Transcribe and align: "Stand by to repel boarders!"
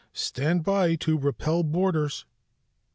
"Stand 0.13 0.63
by 0.63 0.95
to 0.95 1.15
repel 1.15 1.61
boarders!" 1.61 2.25